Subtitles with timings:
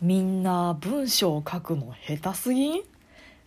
[0.00, 2.74] みんな文章を書くの下手すぎん？
[2.76, 2.82] い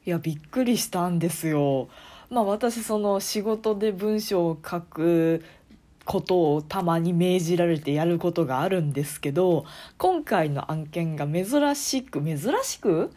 [0.05, 1.87] やびっくりしたんですよ。
[2.29, 5.44] まあ私その仕事で文章を書く
[6.05, 9.66] ことをたまに命じられてやることがあるんですけど
[9.97, 13.12] 今回の案件が珍しく珍しく？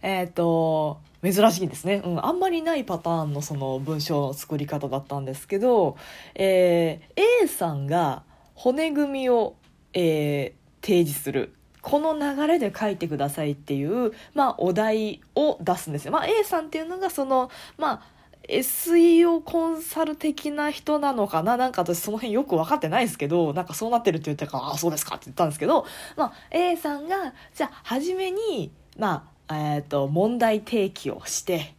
[0.00, 5.96] えっ、と珍しいですね、うん、あんまりないパターンのその文章の作り方だったんですけど、
[6.36, 8.22] えー、A さんが
[8.54, 9.56] 骨組みを、
[9.92, 11.52] えー、提示する。
[11.82, 16.12] この流れで書いてくださいっていう、まあ、お題を出すんですよ。
[16.12, 18.02] まあ、A さんっていうのがその、まあ、
[18.48, 21.56] SEO コンサル的な人なのかな？
[21.56, 25.84] なんか私その辺よく分かってないですけど、なんかそうなってるって言ったから、ああ、そうですかって言ったんですけど、
[26.16, 31.74] まあ、A さんが、じゃあ、初めに、まあ、えっ、ー、と、問題提起をして、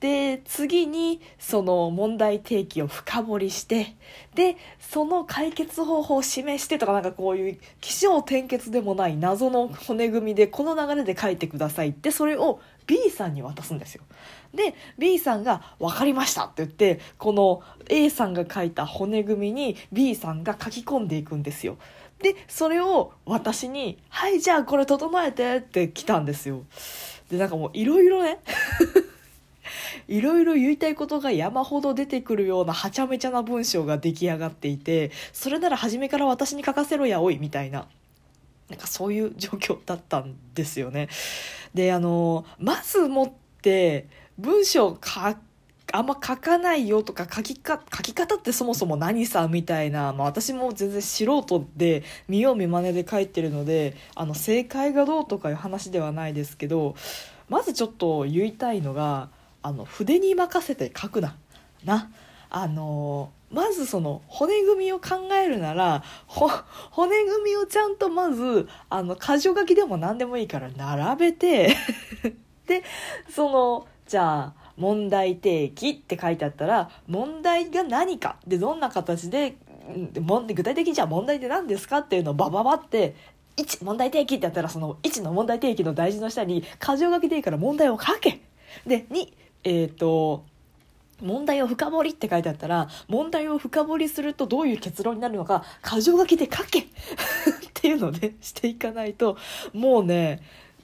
[0.00, 3.94] で、次にその問題提起を深掘りして、
[4.34, 4.56] で、
[4.92, 14.02] その解決方法を示してとかなんかこういう起承転結でもない謎の骨組みでこの流れで書いてくださいってそれを B さんに渡すんですよ。
[14.52, 21.78] で B さんが「分かりました」って言ってこの A さんが書いた骨組みに B さんが書き込んでいくんですよ。
[22.18, 26.64] でそれを私に「はいじゃあこれ整えて」って来たんですよ。
[27.32, 28.40] でなんかもういろいろね
[30.06, 37.86] いろいろ言いたいことが山ほど出てくるようなはちゃめちゃな文章が出来上がっていてそれなら初めから私に書かせろやおいみたいな
[38.68, 41.08] なんかそういう状況だったんですよね。
[41.72, 44.08] であのまずもって
[44.38, 45.36] 文章書
[45.92, 56.96] あんま書かないよとか書きか書き方ってそもそも何さみたいな、まあ、私も全然素人で見よう見まねで書いてるのであの正解がどうとかいう話ではないですけど
[57.48, 59.28] まずちょっと言いたいのが
[59.62, 61.36] あの筆に任せて書くな。
[61.84, 62.10] な
[62.48, 71.76] あのまずその骨組みを考えるなら骨組みをちゃんとまずあの箇条書きでも何でもいいから並べて
[72.66, 72.82] で
[73.30, 79.56] そのじゃあ問題提起って書いてあったら問題が何かでどんな形で
[80.54, 83.14] 具体的にじゃあ問題って何ですかっていうのをバババって
[83.56, 88.40] 1問題提起ってやったらその1の問題提起の大事の下に箇条書きでいいから問題を書け
[88.86, 89.32] で2
[89.64, 90.44] えっ、ー、と
[91.20, 96.84] 問題を深掘りって書いてあったら問題を深掘りするとどういう結論になるのか箇条書きで書け っ
[97.74, 99.36] ていうのでしていかないと
[99.72, 100.40] もうね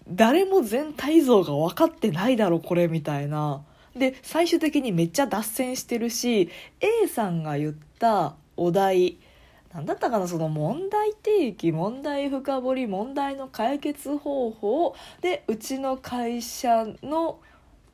[0.09, 3.63] 誰も全体像が分かってないだろこれみたいな。
[3.99, 6.51] で最終的にめっちゃ脱線してるし
[6.81, 9.19] A さんが言ったお題
[9.73, 17.39] 何だったかなその問題提起問題深掘り問題の解決方法でうちの会社の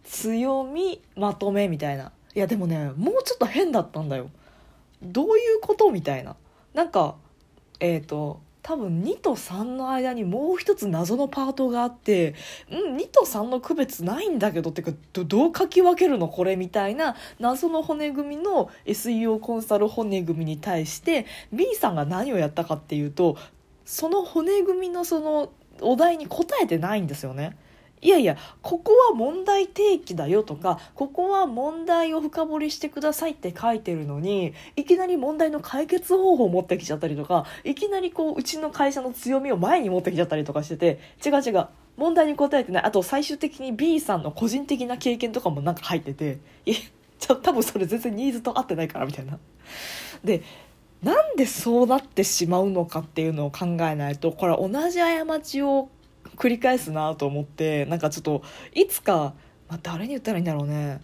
[0.04, 2.12] 強みまとめみたいな。
[2.34, 4.31] いやでもねもうちょっと変だったんだよ。
[5.03, 6.36] どういうことみたいな。
[6.75, 7.16] なんか
[7.81, 12.35] えっ、ー、と多分2と3の間にもう一つ謎のパートがあって
[12.71, 23.37] うん2と3の区別ないんだけどっていうかどう書き分けるのこれみたいな謎の骨組みの SEO コンサル骨組みに対して B さんが何をやったかっていうと
[23.85, 25.53] その骨組みのその
[25.83, 27.59] お題に答えてないんですよね。
[28.04, 41.66] いやいやここは問題提起だよとかここは問題を深掘りしてくださいって書いてるのにいきなり問題の解決方法を持ってきちゃったりとかいきなりこううちの会社の強みを前に持ってきちゃったりとかしてて違う違う
[41.97, 46.75] 問題に答えてないあと最終的に B さんの個人的な経験とかもなんか入っててえ
[47.19, 49.38] ちょ多分それ全然ニーズと合ってないからみたいな。
[50.22, 50.42] で
[51.03, 55.91] なんでそうなってしまうのかっていうのを考えないとこれ同じ過ちを
[56.37, 58.43] 繰り返すなと思ってなんかちょっと
[58.75, 59.34] いつか、
[59.69, 61.00] まあ、誰に言ったらいいんだろうね。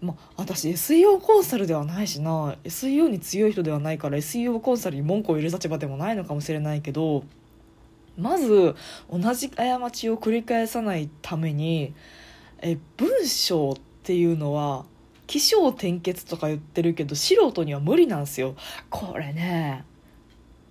[0.00, 2.56] まあ、私 SEO コンサルではないしな。
[2.64, 7.22] SEO に強い人ではないから SEO コンサルに文句を言う立場でもないのかもしれないけど
[8.18, 8.74] まず
[9.10, 11.94] 同じ過ちを繰り返さないために
[12.60, 14.84] え文章っていうのは
[15.26, 18.54] 起承転結とか言ってるけど素人には無理なんですよ。
[18.90, 19.84] これね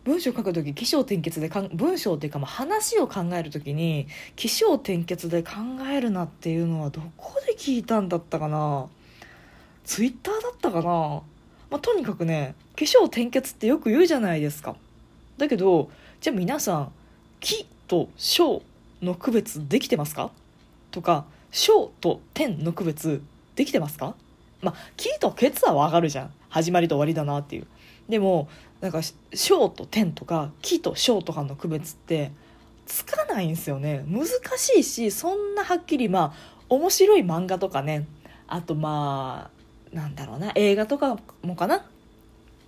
[0.03, 5.51] 文章書く時起承転結でかん文章っていうかまあ話を考える時に起承転結で考
[5.91, 8.87] えるなっていうのはどこで聞いたんだったかな？
[9.83, 10.89] ツイッターだったかな、
[11.69, 14.75] まあ、とにかくね起承転結ってよく言うじゃないですか。
[15.37, 16.91] だけどじゃあ皆さん
[17.39, 18.63] 「起」と「小」
[19.01, 20.31] の区別できてますか？
[20.89, 23.21] とか「小」と「点」の区別
[23.55, 24.15] できてますか？
[24.61, 26.33] まあ「起」と「ケツ」はわかるじゃん。
[26.49, 27.67] 始まりと終わりだなっていう。
[28.11, 28.49] でも
[28.81, 28.99] なんか
[29.33, 32.31] 小と点とか木と小とかの区別って
[32.85, 34.03] つかないんですよね。
[34.05, 34.27] 難
[34.57, 38.05] しいしそんなはっきりまあ面白い漫画とかね。
[38.47, 39.49] あとま
[39.93, 40.51] あなんだろうな。
[40.55, 41.85] 映画とかもかな。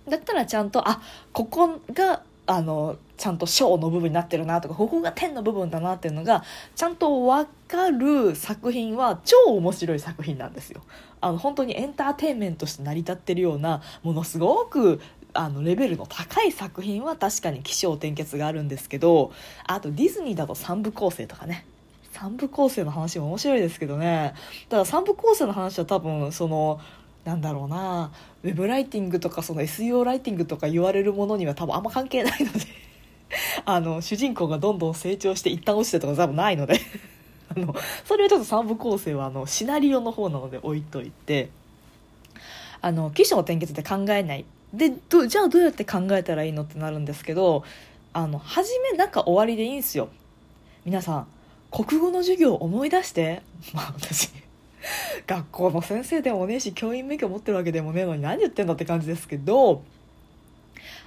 [0.08, 1.02] だったらちゃんとあ
[1.32, 6.42] ここがあのちゃんと小の部分になってるなとかここが点の部分だなっていうのが
[6.74, 10.82] ちゃんと分かる作品は超面白い作品なんですよ。
[11.20, 15.00] あの本当にエンターテインメントとして成り立ってるようなものすごく
[15.34, 19.32] あのレベルの高い作品は確かに起承転結があるんですけど
[19.66, 21.66] あとディズニーだと3部構成とかね。
[22.14, 24.34] 3部構成の話も面白いですけどね。
[24.68, 26.80] ただ3部構成の話は多分その
[27.24, 32.60] なんだろうなウェブライティングとかその SEO ライティングとか言われるものには多分あんま関係ないので
[33.64, 36.78] あの主人公がどんどん成長して一旦落ちてとか多分ないので
[37.48, 41.48] あのそれはちょっと3部構成はあのシナリオの方なので置いといて
[42.82, 44.44] あの起承転結で考えない
[44.76, 47.64] でどじゃあどうやって考えたらいいのってなるんですけど
[48.12, 50.08] あの初めなんか終わりでいいんですよ。
[50.84, 51.26] 皆さん
[51.70, 53.42] 国語の授業を思い出して。
[53.72, 54.30] まあ私
[55.26, 59.82] 学校の先生でもねえし教員免許持ってるわけでもねえのに何言ってんだって感じですけど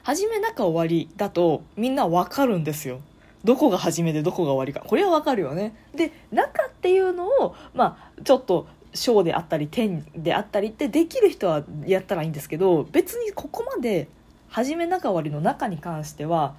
[0.02, 3.02] 初め中終わりだとみんな分かるんですよ。
[3.44, 4.82] どこが初めでどこが終わりか。
[4.86, 5.76] これは分かるよね。
[5.96, 14.08] で中っていうのをまあちょっと小であったり点であったりってできる人はやったらいいんですけど別にここまで
[14.50, 16.56] 初め中終わりの中に関しては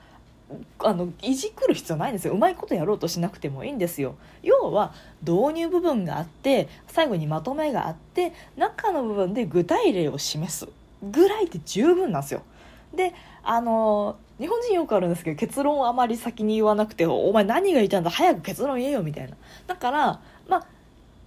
[0.79, 2.33] あのいじくる必要ないんですよ。
[2.33, 4.15] うまいことやろうとしなくてもいいんですよ。
[4.43, 10.69] 要は導入部分があって最後にまとめがあって中の部分で具体例を示す
[11.03, 12.43] ぐらいで十分なんですよ。
[12.95, 19.37] であの日本人よくあるんですけど結論をあまり先に言わなくてお前何が言いたいんだ早く結論言えよみたいな。
[19.67, 20.67] だからまあ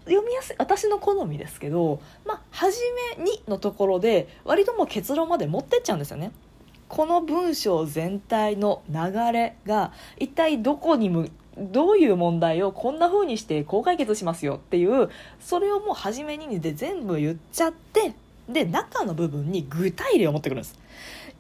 [0.06, 2.80] 読みやすい私の好みですけどまあ初
[3.18, 6.31] めにのところで割ともう結論まで持ってっちゃうんですよね
[6.88, 15.09] この文章全体の流れが一体どこにむどういう問題をこんな風にしてこう解決しますよっていう
[15.39, 18.13] それをもう初めにで全部言っちゃって
[18.50, 20.80] で中の部分に具体例を持ってくるんです。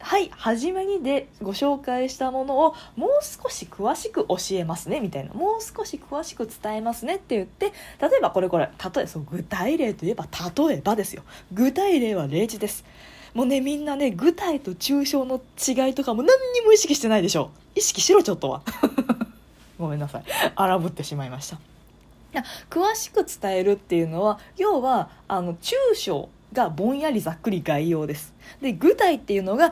[0.01, 5.33] はい初めにでご紹介したものをもう少し詳しく教えますねみたいな。
[5.33, 11.23] もう少し詳しく伝えますねって言って例えばこれこれ例えそう具体例といえば例えばですよ。
[11.51, 12.83] 具体例は例示です。
[13.33, 17.51] もうねみんなね具体と抽象の違いとかも何にも意識してないでしょ。
[17.75, 18.61] 意識しろちょっとは。
[19.79, 20.23] ごめんなさい。
[20.55, 21.59] 荒ぶってしまいました。
[22.69, 26.29] 詳しく伝えるっていうのは要はあの抽象。
[26.53, 28.33] がぼんやりざっくり概要です。
[28.61, 29.71] で具体っていうのが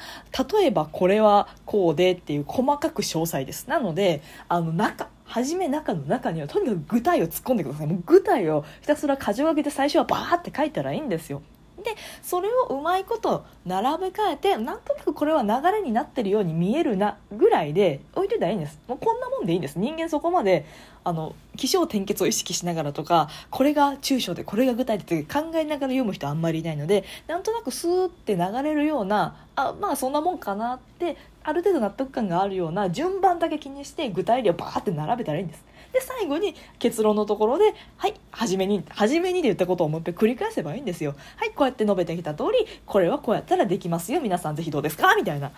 [0.52, 3.68] 例えばこれはこうでっていう細かく詳細です。
[3.68, 7.88] なのであの中初め中の中にはとにかく具体を突っ込んでください。
[7.88, 11.42] もう具体をひたすら箇条書きで最初はバーって書いたらいいんですよ。
[11.84, 18.80] でそれをうまいこと並べ替えてなんとなくこれは流れになってるように見えるなぐらいで置いといたらいいんです。
[18.88, 19.80] もうこんなもんでいいんです。
[19.80, 20.66] 人間そこまで
[21.04, 35.64] あの起承転結を意識しながらとかこれが抽象でこれが具体的で考えながら読む人あんまりいないのでなんとなくスーって流れるようなあまあそんなもんかなってある程度納得感があるような順番だけ気にして具体例をバーって並べたらいいんです。
[35.94, 41.16] で最後に結論のところで「はい初めに初めに」で言ったことをもう一回繰り返せばいいんですよ。
[41.36, 44.22] はいこうやって述べてきた通りこれはこうやったらできますよ。
[44.22, 45.16] 皆さんぜひどうですか？
[45.16, 45.52] みたいな。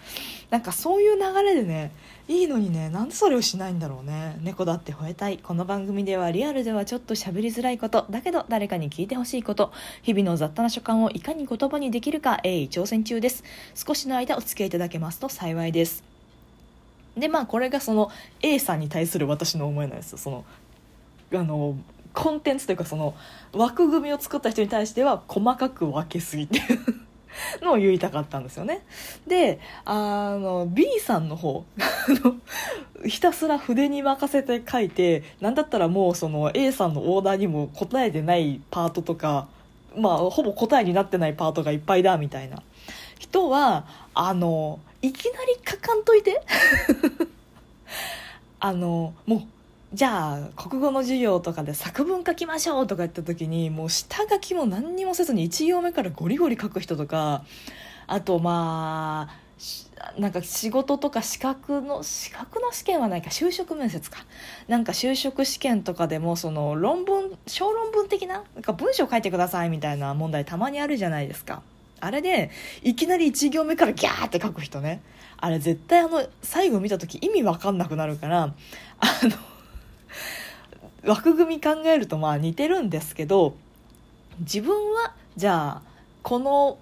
[0.49, 1.91] なんかそういう流れでね
[2.27, 4.37] いいのにねなんでそれをしないんだろうね。
[4.41, 5.37] 猫だって吠えたい。
[5.37, 8.05] この番組ではリアルではちょっと喋りづらいこと。
[8.09, 9.71] だけど誰かに聞いてほしいこと。
[10.01, 13.43] 日々の雑多な所感をいかに言葉にできるか鋭意挑戦中です。
[13.75, 16.10] 少しの間お付き合いいただけますと幸いです。
[17.17, 18.11] でまあこれがその
[18.41, 20.45] A さんに対する私の思いなんですよその
[21.33, 21.77] あの
[22.13, 23.15] コンテンツというかその
[23.53, 26.61] 枠組みを作った人に対しては細かく分けすぎてい
[27.61, 28.81] うのを言いたかったんですよね。
[29.27, 31.65] であの B さんの方
[33.05, 39.47] ひたすら筆に任せて書いてなんだったらもうその A さんのオーダーにも答えてないパートとか
[39.95, 42.61] まあほぼ答えになってないパートがいっぱいだみたいな
[43.19, 46.41] 人はあのいきなり書かんといて。
[48.63, 49.41] あのもう
[49.93, 57.43] じゃあ国語の授業とかで作文書きましょうとか言った時にもう下書きも何にもせずに1行目からゴリゴリ書く人とか
[58.07, 59.41] あとまあ
[60.17, 64.19] なんか仕事とか資格の資格の試験はないか就職面接か。
[64.67, 71.61] なんか就職試験とかでもその論文小論文的ななんか文章書いてくださいみたいな問題たまにあるじゃないですか。
[72.01, 72.51] あれで
[72.83, 75.01] いきなり1行目からギャーって書く人ね
[75.37, 78.51] あれ絶対あの最後見た時意味わかんなくなるからあ
[81.03, 83.55] の枠組み考えるとまあ似てるんですけど
[84.39, 85.81] 自分はじゃあ
[86.21, 86.77] この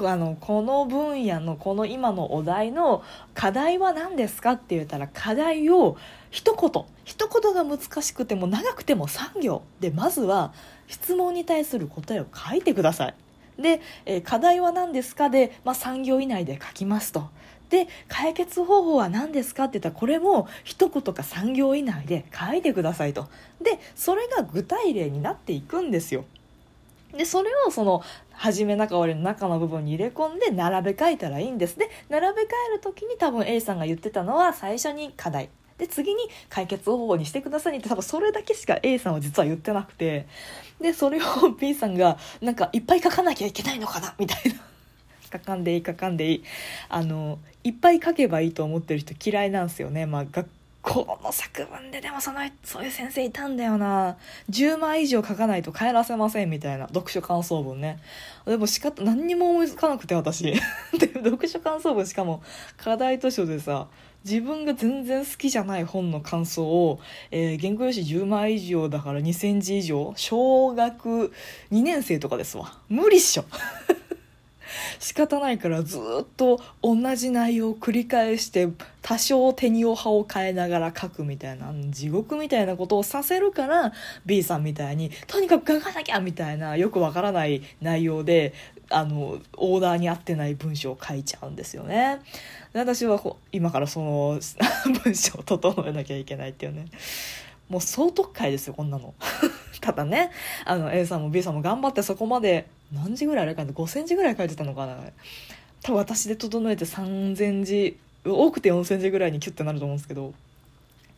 [0.00, 3.02] あのこの分野のこの今のお題の
[3.34, 5.96] 課題は何ですかって言ったら課題を
[6.30, 10.52] 一言一言が難しくても長くても3行でまずは
[10.88, 13.14] 質問に対する答えを書いてください。
[13.58, 17.28] で、え、課題は何ですかで、まあ、3行以内で書きますと。
[17.70, 23.28] で解決方法は何ですかって言ったらこれも一言か3行以内で書いてくださいと。
[23.60, 26.24] でそれが具体例になっていくんですよ。
[27.12, 31.78] でそれをその初め中終わりの中の部分に入れ込んで並べ替えたらいいんです。
[31.78, 35.50] で並べ替える時に多分 A さんが言ってたのは最初に課題。
[35.78, 40.26] で次に解決方法にしてくださいって多分それだけしか A さんは実は言ってなくて。
[40.80, 44.60] でそれを B さんがなんかいっぱい書かなきゃいけないのかなみたいな。
[45.30, 46.44] 書かんでいい書かんでいい。
[46.88, 50.06] あのいっぱい書けばいいと思ってる人嫌いなんですよね。
[50.06, 50.48] まあ学
[50.80, 54.16] 校の作文ででもそのそういう先生いたんだよな。
[54.48, 56.86] 10枚以上書かないと帰らせませんみたいな。
[56.88, 57.98] 読書感想文ね。
[58.46, 60.44] でもしか何にも思いつかなくて私。
[60.98, 62.42] で読書感想文しかも
[62.78, 63.88] 課題図書でさ
[64.28, 71.32] 自分が全然好きじゃない本の感想を、えー、原稿用紙10枚以上だから2センチ以上小学
[71.72, 72.78] 2年生とかですわ。
[72.90, 73.46] 無理っしょ。
[75.00, 78.68] 仕方ないからずっと同じ内容を繰り返して
[79.00, 83.92] 多少手にお葉を変えながら書くみたいな地獄みたいなことをさせるから
[84.26, 88.52] B さんみたいにとにかく書かなきゃみたいなよくわからない内容で
[88.90, 92.20] あのオーダーに合ってない文章を書いちゃうんですよね。
[92.72, 93.20] で私は
[93.52, 94.40] 今からその
[95.04, 96.86] 文章を整えなきゃいけないっていうね
[97.68, 99.14] もう総特会ですよこんなの。
[99.80, 100.30] ただね
[100.64, 104.98] あの A さんも B さんも頑張ってそこまで何時ぐらいあれかな5センチぐらい書いてたのかな
[105.82, 110.34] 多分私で整えて3000字多くて4000字ぐらいにキュッてなると思うんですけど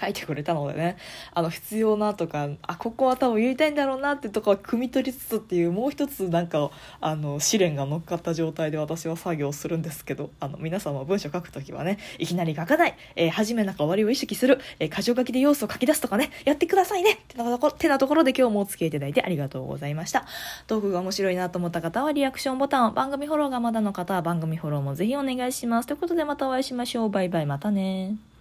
[0.00, 0.96] 書いてくれたのでね。
[1.32, 17.12] あの必要なとかあここは多分言いたいんだろうなってとこは汲み取りつつっていうもう一つなんかあの試練が乗っかった状態で私は作業するんですけどあの皆さんも文章書くときはねいきなり書かない、えー、初めなんか終わりを意識する、えー、箇条書きで要素を書き出すとかねやってくださいね。
[17.12, 20.26] ってなところてなところで今日もお付き合いいただいてありがとうございました。
[20.66, 22.94] トークが面白いなと思った方はリアクションボタン。
[22.94, 25.86] 番組フォローがまだの方は番組フォローもぜひお願いします。
[25.86, 27.10] ということでまたお会いしましょう。
[27.10, 27.46] バイバイ。
[27.46, 28.35] またね